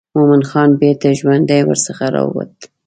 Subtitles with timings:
[0.15, 2.53] مومن خان بیرته ژوندی ورڅخه راووت.